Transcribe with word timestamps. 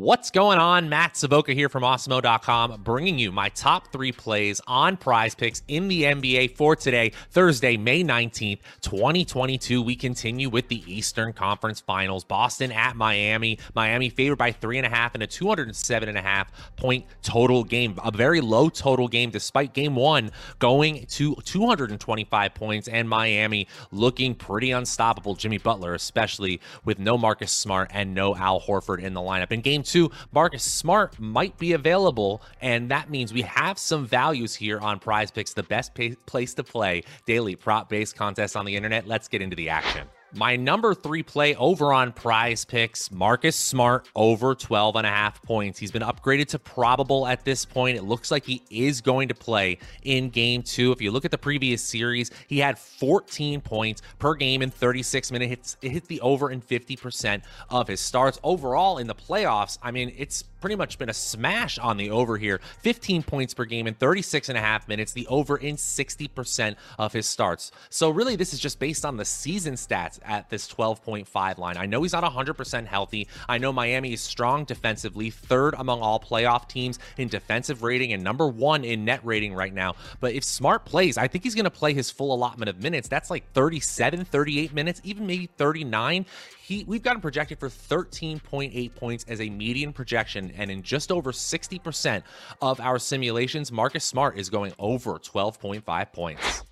What's 0.00 0.30
going 0.30 0.58
on? 0.58 0.88
Matt 0.88 1.14
Savoca 1.18 1.52
here 1.52 1.68
from 1.68 1.82
Awesemo.com, 1.82 2.80
bringing 2.82 3.18
you 3.18 3.30
my 3.30 3.50
top 3.50 3.92
three 3.92 4.12
plays 4.12 4.58
on 4.66 4.96
prize 4.96 5.34
picks 5.34 5.62
in 5.68 5.88
the 5.88 6.04
NBA 6.04 6.56
for 6.56 6.74
today, 6.74 7.12
Thursday, 7.32 7.76
May 7.76 8.02
19th, 8.02 8.60
2022. 8.80 9.82
We 9.82 9.94
continue 9.96 10.48
with 10.48 10.68
the 10.68 10.82
Eastern 10.90 11.34
Conference 11.34 11.80
Finals. 11.80 12.24
Boston 12.24 12.72
at 12.72 12.96
Miami. 12.96 13.58
Miami 13.74 14.08
favored 14.08 14.36
by 14.36 14.52
three 14.52 14.78
and 14.78 14.86
a 14.86 14.88
half 14.88 15.12
and 15.12 15.22
a 15.22 15.26
207 15.26 16.08
and 16.08 16.16
a 16.16 16.22
half 16.22 16.50
point 16.76 17.04
total 17.20 17.62
game. 17.62 17.94
A 18.02 18.10
very 18.10 18.40
low 18.40 18.70
total 18.70 19.06
game, 19.06 19.28
despite 19.28 19.74
game 19.74 19.96
one 19.96 20.30
going 20.60 21.04
to 21.08 21.34
225 21.44 22.54
points 22.54 22.88
and 22.88 23.06
Miami 23.06 23.68
looking 23.92 24.34
pretty 24.34 24.70
unstoppable. 24.70 25.34
Jimmy 25.34 25.58
Butler, 25.58 25.92
especially 25.92 26.58
with 26.86 26.98
no 26.98 27.18
Marcus 27.18 27.52
Smart 27.52 27.90
and 27.92 28.14
no 28.14 28.34
Al 28.34 28.62
Horford 28.62 29.00
in 29.00 29.12
the 29.12 29.20
lineup. 29.20 29.52
In 29.52 29.60
game 29.60 29.82
two, 29.82 29.89
Marcus 30.32 30.62
Smart 30.62 31.18
might 31.18 31.56
be 31.58 31.72
available, 31.72 32.42
and 32.60 32.90
that 32.90 33.10
means 33.10 33.32
we 33.32 33.42
have 33.42 33.78
some 33.78 34.06
values 34.06 34.54
here 34.54 34.78
on 34.78 34.98
Prize 34.98 35.30
Picks, 35.30 35.54
the 35.54 35.62
best 35.62 35.92
place 36.26 36.54
to 36.54 36.64
play 36.64 37.02
daily 37.26 37.56
prop 37.56 37.88
based 37.88 38.16
contests 38.16 38.56
on 38.56 38.64
the 38.64 38.76
internet. 38.76 39.06
Let's 39.06 39.28
get 39.28 39.42
into 39.42 39.56
the 39.56 39.68
action. 39.68 40.06
My 40.32 40.54
number 40.54 40.94
three 40.94 41.24
play 41.24 41.56
over 41.56 41.92
on 41.92 42.12
prize 42.12 42.64
picks, 42.64 43.10
Marcus 43.10 43.56
Smart 43.56 44.08
over 44.14 44.54
12 44.54 44.94
and 44.94 45.06
a 45.06 45.10
half 45.10 45.42
points. 45.42 45.76
He's 45.76 45.90
been 45.90 46.02
upgraded 46.02 46.46
to 46.48 46.58
probable 46.60 47.26
at 47.26 47.44
this 47.44 47.64
point. 47.64 47.96
It 47.96 48.04
looks 48.04 48.30
like 48.30 48.44
he 48.44 48.62
is 48.70 49.00
going 49.00 49.26
to 49.28 49.34
play 49.34 49.78
in 50.04 50.30
game 50.30 50.62
two. 50.62 50.92
If 50.92 51.02
you 51.02 51.10
look 51.10 51.24
at 51.24 51.32
the 51.32 51.38
previous 51.38 51.82
series, 51.82 52.30
he 52.46 52.58
had 52.58 52.78
14 52.78 53.60
points 53.60 54.02
per 54.20 54.34
game 54.34 54.62
in 54.62 54.70
36 54.70 55.32
minutes. 55.32 55.76
It 55.82 55.90
hit 55.90 56.06
the 56.06 56.20
over 56.20 56.50
in 56.50 56.62
50% 56.62 57.42
of 57.68 57.88
his 57.88 57.98
starts. 58.00 58.38
Overall 58.44 58.98
in 58.98 59.08
the 59.08 59.16
playoffs, 59.16 59.78
I 59.82 59.90
mean, 59.90 60.14
it's 60.16 60.44
pretty 60.60 60.76
much 60.76 60.98
been 60.98 61.08
a 61.08 61.14
smash 61.14 61.78
on 61.78 61.96
the 61.96 62.10
over 62.10 62.36
here 62.36 62.60
15 62.80 63.22
points 63.22 63.54
per 63.54 63.64
game 63.64 63.86
in 63.86 63.94
36 63.94 64.48
and 64.48 64.58
a 64.58 64.60
half 64.60 64.86
minutes, 64.86 65.12
the 65.12 65.26
over 65.26 65.56
in 65.56 65.76
60% 65.76 66.76
of 66.98 67.12
his 67.12 67.26
starts. 67.26 67.72
So, 67.88 68.10
really, 68.10 68.36
this 68.36 68.52
is 68.52 68.60
just 68.60 68.78
based 68.78 69.04
on 69.04 69.16
the 69.16 69.24
season 69.24 69.74
stats 69.74 70.19
at 70.24 70.50
this 70.50 70.68
12.5 70.68 71.58
line. 71.58 71.76
I 71.76 71.86
know 71.86 72.02
he's 72.02 72.12
not 72.12 72.24
100% 72.24 72.86
healthy. 72.86 73.28
I 73.48 73.58
know 73.58 73.72
Miami 73.72 74.12
is 74.12 74.20
strong 74.20 74.64
defensively, 74.64 75.30
third 75.30 75.74
among 75.78 76.00
all 76.00 76.20
playoff 76.20 76.68
teams 76.68 76.98
in 77.16 77.28
defensive 77.28 77.82
rating 77.82 78.12
and 78.12 78.22
number 78.22 78.48
one 78.48 78.84
in 78.84 79.04
net 79.04 79.20
rating 79.24 79.54
right 79.54 79.72
now. 79.72 79.94
But 80.20 80.34
if 80.34 80.44
Smart 80.44 80.84
plays, 80.84 81.18
I 81.18 81.28
think 81.28 81.44
he's 81.44 81.54
going 81.54 81.64
to 81.64 81.70
play 81.70 81.94
his 81.94 82.10
full 82.10 82.34
allotment 82.34 82.68
of 82.68 82.82
minutes. 82.82 83.08
That's 83.08 83.30
like 83.30 83.50
37, 83.52 84.24
38 84.24 84.72
minutes, 84.72 85.00
even 85.04 85.26
maybe 85.26 85.46
39. 85.56 86.26
He, 86.62 86.84
we've 86.84 87.02
got 87.02 87.16
him 87.16 87.20
projected 87.20 87.58
for 87.58 87.68
13.8 87.68 88.94
points 88.94 89.24
as 89.26 89.40
a 89.40 89.50
median 89.50 89.92
projection, 89.92 90.52
and 90.56 90.70
in 90.70 90.82
just 90.82 91.10
over 91.10 91.32
60% 91.32 92.22
of 92.62 92.78
our 92.80 92.98
simulations, 92.98 93.72
Marcus 93.72 94.04
Smart 94.04 94.38
is 94.38 94.48
going 94.50 94.72
over 94.78 95.18
12.5 95.18 96.12
points. 96.12 96.64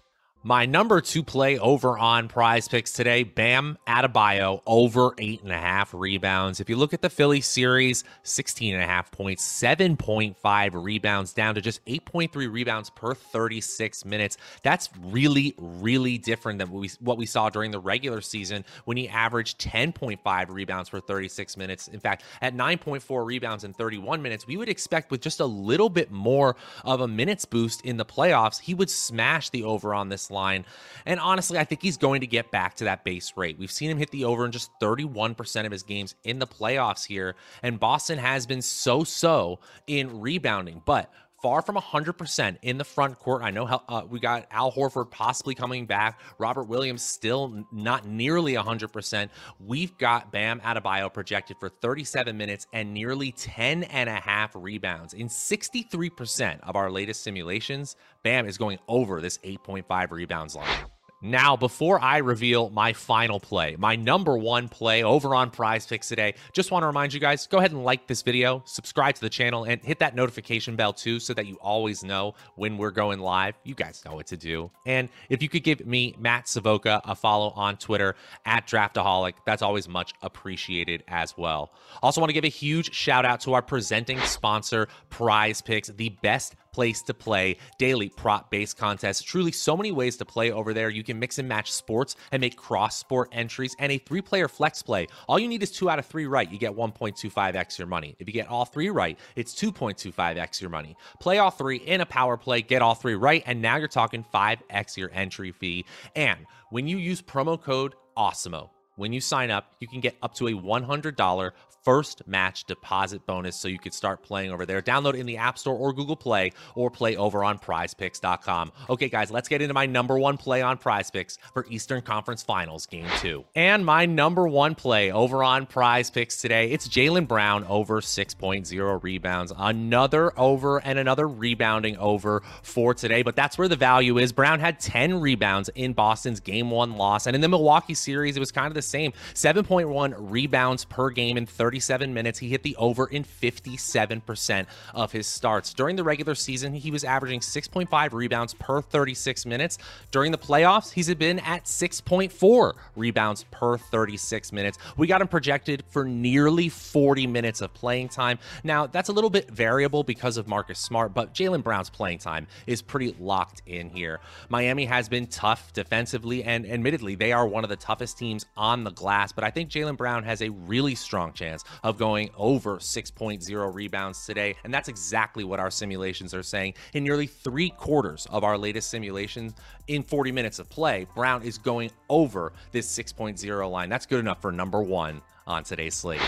My 0.44 0.66
number 0.66 1.00
two 1.00 1.24
play 1.24 1.58
over 1.58 1.98
on 1.98 2.28
prize 2.28 2.68
picks 2.68 2.92
today, 2.92 3.24
Bam 3.24 3.76
Adebayo 3.88 4.62
over 4.66 5.12
eight 5.18 5.42
and 5.42 5.50
a 5.50 5.58
half 5.58 5.92
rebounds. 5.92 6.60
If 6.60 6.70
you 6.70 6.76
look 6.76 6.94
at 6.94 7.02
the 7.02 7.10
Philly 7.10 7.40
series, 7.40 8.04
16 8.22 8.74
and 8.74 8.82
a 8.82 8.86
half 8.86 9.10
points, 9.10 9.44
7.5 9.44 10.84
rebounds 10.84 11.32
down 11.32 11.56
to 11.56 11.60
just 11.60 11.84
8.3 11.86 12.52
rebounds 12.52 12.88
per 12.88 13.14
36 13.14 14.04
minutes. 14.04 14.36
That's 14.62 14.88
really, 15.00 15.56
really 15.58 16.18
different 16.18 16.60
than 16.60 16.70
what 16.70 16.82
we, 16.82 16.90
what 17.00 17.18
we 17.18 17.26
saw 17.26 17.50
during 17.50 17.72
the 17.72 17.80
regular 17.80 18.20
season 18.20 18.64
when 18.84 18.96
he 18.96 19.08
averaged 19.08 19.60
10.5 19.60 20.50
rebounds 20.50 20.88
per 20.88 21.00
36 21.00 21.56
minutes. 21.56 21.88
In 21.88 21.98
fact, 21.98 22.22
at 22.40 22.54
9.4 22.54 23.26
rebounds 23.26 23.64
in 23.64 23.72
31 23.72 24.22
minutes, 24.22 24.46
we 24.46 24.56
would 24.56 24.68
expect 24.68 25.10
with 25.10 25.20
just 25.20 25.40
a 25.40 25.46
little 25.46 25.90
bit 25.90 26.12
more 26.12 26.54
of 26.84 27.00
a 27.00 27.08
minutes 27.08 27.44
boost 27.44 27.80
in 27.80 27.96
the 27.96 28.04
playoffs, 28.04 28.60
he 28.60 28.72
would 28.72 28.88
smash 28.88 29.50
the 29.50 29.64
over 29.64 29.92
on 29.92 30.10
this 30.10 30.27
line. 30.30 30.64
And 31.06 31.20
honestly, 31.20 31.58
I 31.58 31.64
think 31.64 31.82
he's 31.82 31.96
going 31.96 32.20
to 32.20 32.26
get 32.26 32.50
back 32.50 32.74
to 32.76 32.84
that 32.84 33.04
base 33.04 33.32
rate. 33.36 33.58
We've 33.58 33.70
seen 33.70 33.90
him 33.90 33.98
hit 33.98 34.10
the 34.10 34.24
over 34.24 34.44
in 34.44 34.52
just 34.52 34.70
31% 34.80 35.66
of 35.66 35.72
his 35.72 35.82
games 35.82 36.14
in 36.24 36.38
the 36.38 36.46
playoffs 36.46 37.06
here. 37.06 37.34
And 37.62 37.78
Boston 37.80 38.18
has 38.18 38.46
been 38.46 38.62
so 38.62 39.04
so 39.04 39.60
in 39.86 40.20
rebounding. 40.20 40.82
But 40.84 41.12
far 41.42 41.62
from 41.62 41.76
100% 41.76 42.56
in 42.62 42.78
the 42.78 42.84
front 42.84 43.18
court. 43.18 43.42
I 43.42 43.50
know 43.50 43.66
how, 43.66 43.82
uh, 43.88 44.02
we 44.08 44.20
got 44.20 44.46
Al 44.50 44.72
Horford 44.72 45.10
possibly 45.10 45.54
coming 45.54 45.86
back. 45.86 46.20
Robert 46.38 46.64
Williams 46.64 47.02
still 47.02 47.64
not 47.72 48.06
nearly 48.06 48.54
100%. 48.54 49.28
We've 49.60 49.96
got 49.98 50.32
Bam 50.32 50.60
Adebayo 50.60 51.12
projected 51.12 51.56
for 51.58 51.68
37 51.68 52.36
minutes 52.36 52.66
and 52.72 52.92
nearly 52.92 53.32
10 53.32 53.84
and 53.84 54.08
a 54.08 54.14
half 54.14 54.52
rebounds. 54.54 55.14
In 55.14 55.28
63% 55.28 56.60
of 56.62 56.76
our 56.76 56.90
latest 56.90 57.22
simulations, 57.22 57.96
Bam 58.22 58.46
is 58.46 58.58
going 58.58 58.78
over 58.88 59.20
this 59.20 59.38
8.5 59.38 60.10
rebounds 60.10 60.56
line. 60.56 60.86
Now, 61.20 61.56
before 61.56 62.00
I 62.00 62.18
reveal 62.18 62.70
my 62.70 62.92
final 62.92 63.40
play, 63.40 63.74
my 63.76 63.96
number 63.96 64.38
one 64.38 64.68
play 64.68 65.02
over 65.02 65.34
on 65.34 65.50
Prize 65.50 65.84
Picks 65.84 66.08
today, 66.08 66.34
just 66.52 66.70
want 66.70 66.84
to 66.84 66.86
remind 66.86 67.12
you 67.12 67.18
guys 67.18 67.48
go 67.48 67.58
ahead 67.58 67.72
and 67.72 67.82
like 67.82 68.06
this 68.06 68.22
video, 68.22 68.62
subscribe 68.66 69.16
to 69.16 69.20
the 69.20 69.28
channel, 69.28 69.64
and 69.64 69.82
hit 69.82 69.98
that 69.98 70.14
notification 70.14 70.76
bell 70.76 70.92
too 70.92 71.18
so 71.18 71.34
that 71.34 71.46
you 71.46 71.56
always 71.56 72.04
know 72.04 72.34
when 72.54 72.78
we're 72.78 72.92
going 72.92 73.18
live. 73.18 73.56
You 73.64 73.74
guys 73.74 74.00
know 74.04 74.14
what 74.14 74.28
to 74.28 74.36
do. 74.36 74.70
And 74.86 75.08
if 75.28 75.42
you 75.42 75.48
could 75.48 75.64
give 75.64 75.84
me, 75.84 76.14
Matt 76.20 76.46
Savoca, 76.46 77.00
a 77.04 77.16
follow 77.16 77.50
on 77.50 77.78
Twitter 77.78 78.14
at 78.46 78.68
Draftaholic, 78.68 79.34
that's 79.44 79.62
always 79.62 79.88
much 79.88 80.14
appreciated 80.22 81.02
as 81.08 81.36
well. 81.36 81.72
Also, 82.00 82.20
want 82.20 82.28
to 82.28 82.34
give 82.34 82.44
a 82.44 82.48
huge 82.48 82.94
shout 82.94 83.24
out 83.24 83.40
to 83.40 83.54
our 83.54 83.62
presenting 83.62 84.20
sponsor, 84.20 84.86
Prize 85.10 85.62
Picks, 85.62 85.88
the 85.88 86.10
best 86.22 86.54
place 86.72 87.02
to 87.02 87.14
play 87.14 87.56
daily 87.78 88.08
prop 88.08 88.50
based 88.50 88.76
contests. 88.76 89.22
Truly, 89.22 89.52
so 89.52 89.76
many 89.76 89.92
ways 89.92 90.16
to 90.18 90.24
play 90.24 90.50
over 90.50 90.72
there. 90.74 90.90
You 90.90 91.04
can 91.04 91.18
mix 91.18 91.38
and 91.38 91.48
match 91.48 91.72
sports 91.72 92.16
and 92.32 92.40
make 92.40 92.56
cross 92.56 92.96
sport 92.96 93.28
entries 93.32 93.74
and 93.78 93.92
a 93.92 93.98
three 93.98 94.22
player 94.22 94.48
flex 94.48 94.82
play. 94.82 95.06
All 95.28 95.38
you 95.38 95.48
need 95.48 95.62
is 95.62 95.70
two 95.70 95.90
out 95.90 95.98
of 95.98 96.06
three 96.06 96.26
right. 96.26 96.50
You 96.50 96.58
get 96.58 96.72
1.25x 96.72 97.78
your 97.78 97.86
money. 97.86 98.16
If 98.18 98.28
you 98.28 98.32
get 98.32 98.48
all 98.48 98.64
three 98.64 98.90
right, 98.90 99.18
it's 99.36 99.54
2.25x 99.54 100.60
your 100.60 100.70
money. 100.70 100.96
Play 101.20 101.38
all 101.38 101.50
three 101.50 101.76
in 101.76 102.00
a 102.00 102.06
power 102.06 102.36
play, 102.36 102.62
get 102.62 102.82
all 102.82 102.94
three 102.94 103.14
right, 103.14 103.42
and 103.46 103.60
now 103.62 103.76
you're 103.76 103.88
talking 103.88 104.24
5x 104.32 104.96
your 104.96 105.10
entry 105.12 105.52
fee. 105.52 105.84
And 106.14 106.46
when 106.70 106.86
you 106.86 106.98
use 106.98 107.22
promo 107.22 107.60
code 107.60 107.94
AWESEMO, 108.16 108.70
when 108.98 109.12
you 109.12 109.20
sign 109.20 109.50
up, 109.50 109.72
you 109.80 109.88
can 109.88 110.00
get 110.00 110.16
up 110.22 110.34
to 110.34 110.48
a 110.48 110.52
$100 110.52 111.50
first 111.84 112.26
match 112.26 112.64
deposit 112.64 113.24
bonus 113.26 113.56
so 113.56 113.68
you 113.68 113.78
can 113.78 113.92
start 113.92 114.22
playing 114.22 114.50
over 114.50 114.66
there. 114.66 114.82
Download 114.82 115.14
in 115.14 115.24
the 115.24 115.38
App 115.38 115.58
Store 115.58 115.74
or 115.74 115.92
Google 115.92 116.16
Play 116.16 116.52
or 116.74 116.90
play 116.90 117.16
over 117.16 117.44
on 117.44 117.58
prizepicks.com. 117.58 118.72
Okay, 118.90 119.08
guys, 119.08 119.30
let's 119.30 119.48
get 119.48 119.62
into 119.62 119.72
my 119.72 119.86
number 119.86 120.18
one 120.18 120.36
play 120.36 120.60
on 120.60 120.76
prizepicks 120.76 121.38
for 121.54 121.66
Eastern 121.70 122.02
Conference 122.02 122.42
Finals 122.42 122.86
Game 122.86 123.08
2. 123.20 123.44
And 123.54 123.86
my 123.86 124.04
number 124.04 124.46
one 124.48 124.74
play 124.74 125.10
over 125.12 125.42
on 125.42 125.66
prizepicks 125.66 126.40
today, 126.40 126.70
it's 126.70 126.88
Jaylen 126.88 127.26
Brown 127.26 127.64
over 127.64 128.00
6.0 128.00 129.02
rebounds. 129.02 129.52
Another 129.56 130.38
over 130.38 130.78
and 130.78 130.98
another 130.98 131.26
rebounding 131.26 131.96
over 131.96 132.42
for 132.62 132.92
today, 132.92 133.22
but 133.22 133.36
that's 133.36 133.56
where 133.56 133.68
the 133.68 133.76
value 133.76 134.18
is. 134.18 134.32
Brown 134.32 134.60
had 134.60 134.80
10 134.80 135.20
rebounds 135.20 135.70
in 135.74 135.92
Boston's 135.92 136.40
game 136.40 136.70
one 136.70 136.96
loss. 136.96 137.26
And 137.26 137.34
in 137.34 137.40
the 137.40 137.48
Milwaukee 137.48 137.94
series, 137.94 138.36
it 138.36 138.40
was 138.40 138.52
kind 138.52 138.66
of 138.66 138.74
the 138.74 138.82
same 138.88 139.12
7.1 139.34 140.14
rebounds 140.18 140.84
per 140.84 141.10
game 141.10 141.36
in 141.36 141.46
37 141.46 142.12
minutes. 142.14 142.38
He 142.38 142.48
hit 142.48 142.62
the 142.62 142.76
over 142.76 143.06
in 143.06 143.24
57% 143.24 144.66
of 144.94 145.12
his 145.12 145.26
starts. 145.26 145.74
During 145.74 145.96
the 145.96 146.04
regular 146.04 146.34
season, 146.34 146.74
he 146.74 146.90
was 146.90 147.04
averaging 147.04 147.40
6.5 147.40 148.12
rebounds 148.12 148.54
per 148.54 148.80
36 148.80 149.46
minutes. 149.46 149.78
During 150.10 150.32
the 150.32 150.38
playoffs, 150.38 150.92
he's 150.92 151.12
been 151.14 151.38
at 151.40 151.64
6.4 151.64 152.72
rebounds 152.96 153.44
per 153.50 153.78
36 153.78 154.52
minutes. 154.52 154.78
We 154.96 155.06
got 155.06 155.20
him 155.20 155.28
projected 155.28 155.84
for 155.88 156.04
nearly 156.04 156.68
40 156.68 157.26
minutes 157.26 157.60
of 157.60 157.72
playing 157.74 158.08
time. 158.08 158.38
Now, 158.64 158.86
that's 158.86 159.08
a 159.08 159.12
little 159.12 159.30
bit 159.30 159.50
variable 159.50 160.02
because 160.02 160.36
of 160.36 160.48
Marcus 160.48 160.78
Smart, 160.78 161.14
but 161.14 161.34
Jaylen 161.34 161.62
Brown's 161.62 161.90
playing 161.90 162.18
time 162.18 162.46
is 162.66 162.82
pretty 162.82 163.14
locked 163.18 163.62
in 163.66 163.90
here. 163.90 164.20
Miami 164.48 164.84
has 164.86 165.08
been 165.08 165.26
tough 165.26 165.72
defensively, 165.72 166.44
and 166.44 166.66
admittedly, 166.66 167.14
they 167.14 167.32
are 167.32 167.46
one 167.46 167.64
of 167.64 167.70
the 167.70 167.76
toughest 167.76 168.18
teams 168.18 168.46
on 168.56 168.77
the 168.84 168.92
glass, 168.92 169.32
but 169.32 169.44
I 169.44 169.50
think 169.50 169.70
Jaylen 169.70 169.96
Brown 169.96 170.22
has 170.24 170.40
a 170.40 170.48
really 170.50 170.94
strong 170.94 171.32
chance 171.32 171.48
chance 171.48 171.64
of 171.82 171.98
going 171.98 172.30
over 172.36 172.76
6.0 172.76 173.74
rebounds 173.74 174.26
today. 174.26 174.54
And 174.64 174.72
that's 174.72 174.88
exactly 174.88 175.44
what 175.44 175.60
our 175.60 175.70
simulations 175.70 176.34
are 176.34 176.42
saying. 176.42 176.74
In 176.94 177.04
nearly 177.04 177.26
three 177.26 177.70
quarters 177.70 178.26
of 178.30 178.44
our 178.44 178.58
latest 178.58 178.90
simulations, 178.90 179.54
in 179.86 180.02
40 180.02 180.32
minutes 180.32 180.58
of 180.58 180.68
play, 180.68 181.06
Brown 181.14 181.42
is 181.42 181.58
going 181.58 181.90
over 182.08 182.52
this 182.72 182.86
6.0 182.96 183.70
line. 183.70 183.88
That's 183.88 184.06
good 184.06 184.20
enough 184.20 184.40
for 184.40 184.52
number 184.52 184.82
one 184.82 185.20
on 185.46 185.64
today's 185.64 185.94
slate. 185.94 186.20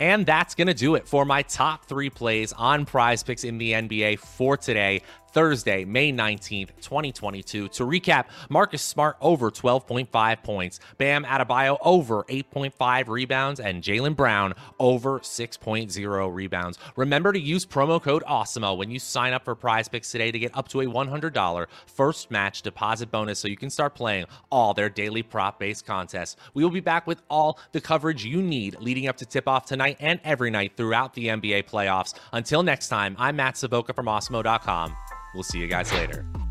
And 0.00 0.26
that's 0.26 0.54
going 0.54 0.66
to 0.66 0.74
do 0.74 0.96
it 0.96 1.06
for 1.06 1.24
my 1.24 1.42
top 1.42 1.84
three 1.84 2.10
plays 2.10 2.52
on 2.52 2.86
prize 2.86 3.22
picks 3.22 3.44
in 3.44 3.58
the 3.58 3.72
NBA 3.72 4.18
for 4.18 4.56
today, 4.56 5.02
Thursday, 5.32 5.84
May 5.84 6.12
19th, 6.12 6.70
2022. 6.80 7.68
To 7.68 7.84
recap, 7.84 8.26
Marcus 8.50 8.82
Smart 8.82 9.16
over 9.20 9.50
12.5 9.50 10.42
points, 10.42 10.80
Bam 10.98 11.24
Adebayo 11.24 11.78
over 11.80 12.24
8.5 12.24 13.08
rebounds, 13.08 13.60
and 13.60 13.82
Jaylen 13.82 14.14
Brown 14.14 14.54
over 14.78 15.20
6.0 15.20 16.34
rebounds. 16.34 16.78
Remember 16.96 17.32
to 17.32 17.40
use 17.40 17.64
promo 17.64 18.02
code 18.02 18.22
AWESEMO 18.24 18.76
when 18.76 18.90
you 18.90 18.98
sign 18.98 19.32
up 19.32 19.44
for 19.44 19.54
prize 19.54 19.88
picks 19.88 20.10
today 20.10 20.30
to 20.30 20.38
get 20.38 20.56
up 20.56 20.68
to 20.68 20.80
a 20.80 20.86
$100 20.86 21.66
first 21.86 22.30
match 22.30 22.62
deposit 22.62 23.10
bonus 23.10 23.38
so 23.38 23.48
you 23.48 23.56
can 23.56 23.70
start 23.70 23.94
playing 23.94 24.26
all 24.50 24.74
their 24.74 24.90
daily 24.90 25.22
prop 25.22 25.58
based 25.58 25.86
contests. 25.86 26.36
We 26.54 26.62
will 26.62 26.70
be 26.70 26.80
back 26.80 27.06
with 27.06 27.22
all 27.30 27.58
the 27.72 27.80
coverage 27.80 28.24
you 28.24 28.42
need 28.42 28.76
leading 28.80 29.08
up 29.08 29.16
to 29.18 29.26
tip 29.26 29.48
off 29.48 29.64
tonight 29.64 29.81
and 29.90 30.20
every 30.24 30.50
night 30.50 30.76
throughout 30.76 31.14
the 31.14 31.28
NBA 31.28 31.64
playoffs. 31.64 32.14
Until 32.32 32.62
next 32.62 32.88
time, 32.88 33.16
I'm 33.18 33.36
Matt 33.36 33.56
Savoca 33.56 33.92
from 33.92 34.06
Awesemo.com. 34.06 34.96
We'll 35.34 35.42
see 35.42 35.58
you 35.58 35.66
guys 35.66 35.92
later. 35.92 36.41